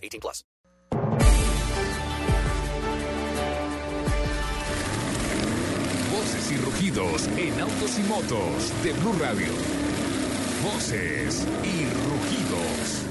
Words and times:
18 0.00 0.20
plus. 0.20 0.44
Voces 6.10 6.52
y 6.52 6.56
rugidos 6.56 7.28
en 7.36 7.60
autos 7.60 7.98
y 7.98 8.02
motos 8.02 8.72
de 8.82 8.92
Blue 8.94 9.14
Radio. 9.20 9.52
Voces 10.62 11.46
y 11.64 11.84
rugidos. 12.08 13.09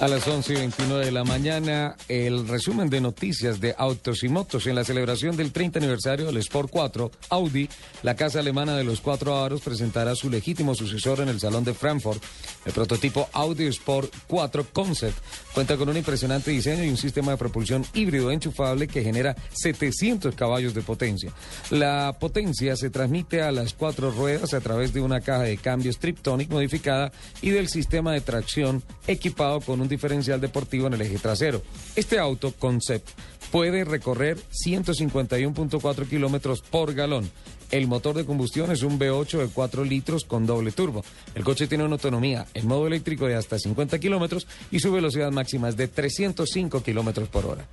A 0.00 0.08
las 0.08 0.26
11 0.26 0.54
y 0.54 0.56
29 0.56 1.04
de 1.04 1.12
la 1.12 1.24
mañana, 1.24 1.94
el 2.08 2.48
resumen 2.48 2.88
de 2.88 3.02
noticias 3.02 3.60
de 3.60 3.74
autos 3.76 4.24
y 4.24 4.30
motos 4.30 4.66
en 4.66 4.74
la 4.74 4.82
celebración 4.82 5.36
del 5.36 5.52
30 5.52 5.78
aniversario 5.78 6.24
del 6.24 6.38
Sport 6.38 6.70
4, 6.70 7.10
Audi, 7.28 7.68
la 8.02 8.16
casa 8.16 8.38
alemana 8.38 8.78
de 8.78 8.84
los 8.84 9.02
cuatro 9.02 9.36
aros, 9.36 9.60
presentará 9.60 10.14
su 10.14 10.30
legítimo 10.30 10.74
sucesor 10.74 11.20
en 11.20 11.28
el 11.28 11.38
Salón 11.38 11.64
de 11.64 11.74
Frankfurt. 11.74 12.22
El 12.64 12.72
prototipo 12.72 13.28
Audi 13.34 13.66
Sport 13.66 14.10
4 14.26 14.68
Concept 14.72 15.18
cuenta 15.52 15.76
con 15.76 15.90
un 15.90 15.98
impresionante 15.98 16.50
diseño 16.50 16.82
y 16.82 16.88
un 16.88 16.96
sistema 16.96 17.32
de 17.32 17.36
propulsión 17.36 17.84
híbrido 17.92 18.30
enchufable 18.30 18.88
que 18.88 19.02
genera 19.02 19.36
700 19.52 20.34
caballos 20.34 20.72
de 20.72 20.80
potencia. 20.80 21.30
La 21.68 22.16
potencia 22.18 22.74
se 22.74 22.88
transmite 22.88 23.42
a 23.42 23.52
las 23.52 23.74
cuatro 23.74 24.10
ruedas 24.10 24.54
a 24.54 24.60
través 24.62 24.94
de 24.94 25.02
una 25.02 25.20
caja 25.20 25.42
de 25.42 25.58
cambios 25.58 25.98
Triptonic 25.98 26.48
modificada 26.48 27.12
y 27.42 27.50
del 27.50 27.68
sistema 27.68 28.14
de 28.14 28.22
tracción 28.22 28.82
equipado 29.06 29.60
con 29.60 29.82
un 29.82 29.89
diferencial 29.90 30.40
deportivo 30.40 30.86
en 30.86 30.94
el 30.94 31.02
eje 31.02 31.18
trasero. 31.18 31.60
Este 31.94 32.18
auto 32.18 32.54
concept 32.58 33.10
puede 33.50 33.84
recorrer 33.84 34.38
151.4 34.64 36.08
kilómetros 36.08 36.62
por 36.62 36.94
galón. 36.94 37.30
El 37.70 37.86
motor 37.86 38.16
de 38.16 38.24
combustión 38.24 38.70
es 38.72 38.82
un 38.82 38.98
V8 38.98 39.38
de 39.38 39.48
4 39.48 39.84
litros 39.84 40.24
con 40.24 40.46
doble 40.46 40.72
turbo. 40.72 41.04
El 41.34 41.44
coche 41.44 41.66
tiene 41.66 41.84
una 41.84 41.94
autonomía 41.94 42.46
en 42.54 42.66
modo 42.66 42.86
eléctrico 42.86 43.26
de 43.26 43.36
hasta 43.36 43.58
50 43.58 43.98
kilómetros 43.98 44.46
y 44.70 44.80
su 44.80 44.90
velocidad 44.90 45.30
máxima 45.30 45.68
es 45.68 45.76
de 45.76 45.86
305 45.86 46.82
kilómetros 46.82 47.28
por 47.28 47.46
hora. 47.46 47.68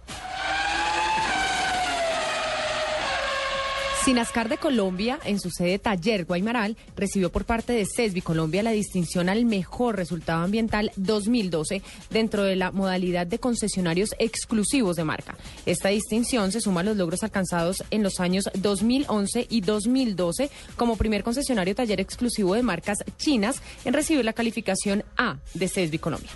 Sinascar 4.07 4.47
de 4.47 4.57
Colombia, 4.57 5.19
en 5.25 5.37
su 5.37 5.49
sede 5.49 5.79
Taller 5.79 6.23
Guaymaral, 6.23 6.77
recibió 6.95 7.29
por 7.29 7.43
parte 7.43 7.73
de 7.73 7.85
CESBI 7.85 8.21
Colombia 8.21 8.63
la 8.63 8.71
distinción 8.71 9.27
al 9.27 9.43
mejor 9.43 9.97
resultado 9.97 10.45
ambiental 10.45 10.93
2012 10.95 11.81
dentro 12.09 12.43
de 12.43 12.55
la 12.55 12.71
modalidad 12.71 13.27
de 13.27 13.39
concesionarios 13.39 14.11
exclusivos 14.17 14.95
de 14.95 15.03
marca. 15.03 15.35
Esta 15.65 15.89
distinción 15.89 16.53
se 16.53 16.61
suma 16.61 16.79
a 16.79 16.83
los 16.85 16.95
logros 16.95 17.21
alcanzados 17.23 17.83
en 17.91 18.01
los 18.01 18.21
años 18.21 18.49
2011 18.53 19.47
y 19.49 19.59
2012 19.59 20.51
como 20.77 20.95
primer 20.95 21.25
concesionario 21.25 21.75
taller 21.75 21.99
exclusivo 21.99 22.55
de 22.55 22.63
marcas 22.63 22.99
chinas 23.17 23.61
en 23.83 23.93
recibir 23.93 24.23
la 24.23 24.31
calificación 24.31 25.03
A 25.17 25.35
de 25.53 25.67
CESBI 25.67 25.99
Colombia. 25.99 26.31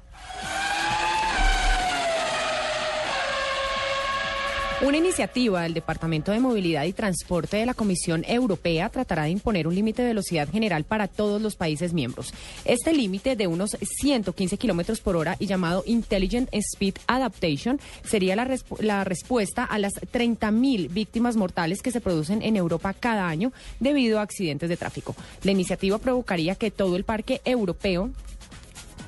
Una 4.81 4.97
iniciativa 4.97 5.61
del 5.61 5.73
Departamento 5.73 6.33
de 6.33 6.41
Movilidad 6.41 6.83
y 6.83 6.91
Transporte 6.91 7.55
de 7.55 7.65
la 7.65 7.73
Comisión 7.73 8.25
Europea 8.27 8.89
tratará 8.89 9.23
de 9.23 9.29
imponer 9.29 9.67
un 9.67 9.73
límite 9.73 10.01
de 10.01 10.09
velocidad 10.09 10.49
general 10.51 10.83
para 10.83 11.07
todos 11.07 11.41
los 11.41 11.55
países 11.55 11.93
miembros. 11.93 12.33
Este 12.65 12.91
límite 12.91 13.37
de 13.37 13.47
unos 13.47 13.77
115 13.79 14.57
kilómetros 14.57 14.99
por 14.99 15.15
hora 15.15 15.37
y 15.39 15.45
llamado 15.45 15.83
Intelligent 15.85 16.49
Speed 16.51 16.95
Adaptation 17.07 17.79
sería 18.03 18.35
la, 18.35 19.03
respuesta 19.05 19.63
a 19.63 19.79
las 19.79 19.93
30.000 19.93 20.91
víctimas 20.91 21.37
mortales 21.37 21.81
que 21.81 21.91
se 21.91 22.01
producen 22.01 22.41
en 22.41 22.57
Europa 22.57 22.93
cada 22.93 23.29
año 23.29 23.53
debido 23.79 24.19
a 24.19 24.23
accidentes 24.23 24.67
de 24.67 24.75
tráfico. 24.75 25.15
La 25.43 25.51
iniciativa 25.51 25.99
provocaría 25.99 26.55
que 26.55 26.69
todo 26.69 26.97
el 26.97 27.05
parque 27.05 27.39
europeo 27.45 28.11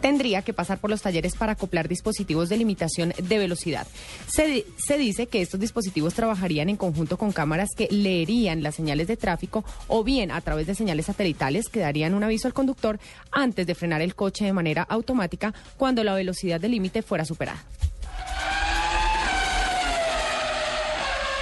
tendría 0.02 0.42
que 0.42 0.54
pasar 0.54 0.80
por 0.80 0.90
los 0.90 1.02
talleres 1.02 1.36
para 1.36 1.54
acoplar 1.54 1.88
dispositivos 1.88 2.50
de 2.50 2.58
limitación 2.58 3.14
de 3.18 3.38
velocidad. 3.38 3.88
Se, 4.28 4.98
dice 4.98 5.28
que 5.28 5.42
estos 5.42 5.60
dispositivos 5.60 6.14
trabajarían 6.14 6.70
en 6.70 6.78
conjunto 6.78 7.18
con 7.18 7.32
cámaras 7.32 7.70
que 7.76 7.88
leerían 7.90 8.64
las 8.64 8.76
señales 8.76 9.08
de 9.08 9.18
tráfico 9.18 9.64
o 9.88 10.04
bien 10.04 10.32
a 10.32 10.42
través 10.42 10.68
de 10.68 10.76
señales 10.76 11.08
satelitales 11.08 11.70
que 11.70 11.80
darían 11.80 12.14
un 12.14 12.24
aviso 12.24 12.48
al 12.48 12.54
conductor 12.54 13.00
antes 13.32 13.66
de 13.68 13.76
frenar 13.76 14.02
el 14.02 14.16
coche 14.16 14.46
de 14.46 14.54
manera 14.54 14.84
automática 14.84 15.54
cuando 15.78 16.04
la 16.04 16.14
velocidad 16.14 16.60
de 16.60 16.70
límite 16.70 17.02
fuera 17.02 17.26
superada. 17.26 17.64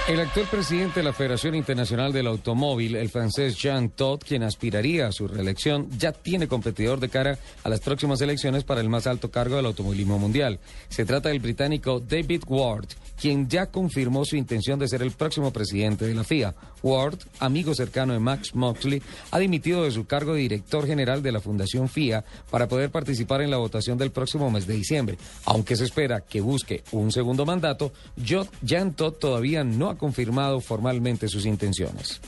El 0.08 0.20
actual 0.20 0.46
presidente 0.46 1.00
de 1.00 1.04
la 1.04 1.12
Federación 1.12 1.56
Internacional 1.56 2.12
del 2.12 2.28
Automóvil, 2.28 2.94
el 2.94 3.08
francés 3.08 3.58
Jean 3.58 3.90
Todt, 3.90 4.22
quien 4.22 4.44
aspiraría 4.44 5.08
a 5.08 5.12
su 5.12 5.26
reelección, 5.26 5.90
ya 5.98 6.12
tiene 6.12 6.46
competidor 6.46 7.00
de 7.00 7.08
cara 7.08 7.36
a 7.64 7.68
las 7.68 7.80
próximas 7.80 8.20
elecciones 8.20 8.62
para 8.62 8.80
el 8.80 8.88
más 8.88 9.08
alto 9.08 9.32
cargo 9.32 9.56
del 9.56 9.66
automovilismo 9.66 10.16
mundial. 10.16 10.60
Se 10.88 11.04
trata 11.04 11.30
del 11.30 11.40
británico 11.40 11.98
David 11.98 12.44
Ward, 12.46 12.86
quien 13.20 13.48
ya 13.48 13.66
confirmó 13.66 14.24
su 14.24 14.36
intención 14.36 14.78
de 14.78 14.86
ser 14.86 15.02
el 15.02 15.10
próximo 15.10 15.52
presidente 15.52 16.06
de 16.06 16.14
la 16.14 16.22
FIA. 16.22 16.54
Ward, 16.86 17.18
amigo 17.40 17.74
cercano 17.74 18.12
de 18.12 18.20
Max 18.20 18.54
Moxley, 18.54 19.02
ha 19.32 19.38
dimitido 19.40 19.82
de 19.82 19.90
su 19.90 20.06
cargo 20.06 20.34
de 20.34 20.40
director 20.40 20.86
general 20.86 21.20
de 21.20 21.32
la 21.32 21.40
Fundación 21.40 21.88
FIA 21.88 22.24
para 22.48 22.68
poder 22.68 22.90
participar 22.90 23.40
en 23.42 23.50
la 23.50 23.56
votación 23.56 23.98
del 23.98 24.12
próximo 24.12 24.50
mes 24.52 24.68
de 24.68 24.74
diciembre. 24.74 25.18
Aunque 25.46 25.74
se 25.74 25.84
espera 25.84 26.20
que 26.20 26.40
busque 26.40 26.84
un 26.92 27.10
segundo 27.10 27.44
mandato, 27.44 27.92
Jean 28.16 28.94
Todt 28.94 29.18
todavía 29.18 29.64
no 29.64 29.90
ha 29.90 29.98
confirmado 29.98 30.60
formalmente 30.60 31.26
sus 31.26 31.44
intenciones. 31.44 32.20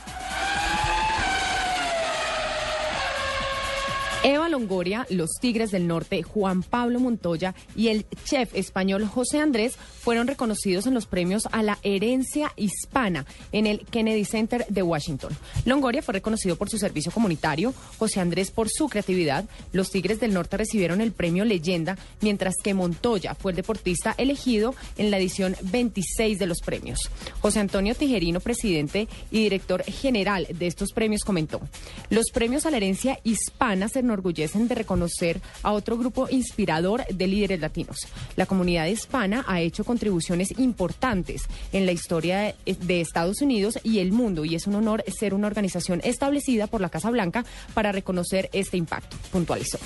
Longoria, 4.59 5.07
los 5.09 5.29
Tigres 5.39 5.71
del 5.71 5.87
Norte, 5.87 6.21
Juan 6.21 6.63
Pablo 6.63 6.99
Montoya 6.99 7.55
y 7.77 7.87
el 7.87 8.05
chef 8.25 8.53
español 8.53 9.05
José 9.05 9.39
Andrés 9.39 9.77
fueron 9.77 10.27
reconocidos 10.27 10.85
en 10.85 10.93
los 10.93 11.05
premios 11.05 11.43
a 11.53 11.63
la 11.63 11.79
herencia 11.81 12.51
hispana 12.57 13.25
en 13.53 13.67
el 13.67 13.85
Kennedy 13.85 14.25
Center 14.25 14.65
de 14.67 14.83
Washington. 14.83 15.35
Longoria 15.63 16.01
fue 16.01 16.15
reconocido 16.15 16.57
por 16.57 16.69
su 16.69 16.77
servicio 16.77 17.11
comunitario, 17.13 17.73
José 17.97 18.19
Andrés 18.19 18.51
por 18.51 18.67
su 18.69 18.89
creatividad. 18.89 19.45
Los 19.71 19.91
Tigres 19.91 20.19
del 20.19 20.33
Norte 20.33 20.57
recibieron 20.57 20.99
el 20.99 21.13
premio 21.13 21.45
Leyenda, 21.45 21.97
mientras 22.19 22.55
que 22.61 22.73
Montoya 22.73 23.35
fue 23.35 23.53
el 23.53 23.55
deportista 23.55 24.13
elegido 24.17 24.75
en 24.97 25.09
la 25.09 25.19
edición 25.19 25.55
26 25.61 26.37
de 26.37 26.47
los 26.47 26.59
premios. 26.59 26.99
José 27.39 27.61
Antonio 27.61 27.95
Tijerino, 27.95 28.41
presidente 28.41 29.07
y 29.31 29.43
director 29.43 29.83
general 29.83 30.47
de 30.53 30.67
estos 30.67 30.91
premios, 30.91 31.23
comentó: 31.23 31.61
Los 32.09 32.25
premios 32.33 32.65
a 32.65 32.71
la 32.71 32.77
herencia 32.77 33.19
hispana 33.23 33.87
se 33.87 33.99
enorgullecen 33.99 34.48
de 34.53 34.75
reconocer 34.75 35.41
a 35.63 35.71
otro 35.71 35.97
grupo 35.97 36.27
inspirador 36.29 37.05
de 37.07 37.27
líderes 37.27 37.59
latinos. 37.59 38.07
La 38.35 38.45
comunidad 38.45 38.87
hispana 38.87 39.45
ha 39.47 39.61
hecho 39.61 39.83
contribuciones 39.83 40.57
importantes 40.57 41.43
en 41.71 41.85
la 41.85 41.91
historia 41.91 42.55
de, 42.65 43.01
Estados 43.01 43.41
Unidos 43.41 43.79
y 43.83 43.99
el 43.99 44.11
mundo 44.11 44.45
y 44.45 44.55
es 44.55 44.67
un 44.67 44.75
honor 44.75 45.03
ser 45.07 45.33
una 45.33 45.47
organización 45.47 46.01
establecida 46.03 46.67
por 46.67 46.81
la 46.81 46.89
Casa 46.89 47.09
Blanca 47.09 47.45
para 47.73 47.91
reconocer 47.91 48.49
este 48.51 48.77
impacto, 48.77 49.15
puntualizó. 49.31 49.77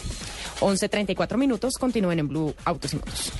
11.34 0.62 1.38
minutos, 1.38 1.74
continúen 1.80 2.20
en 2.20 2.28
Blue 2.28 2.56
Autos 2.66 2.94
y 2.94 2.98
Motos. 2.98 3.34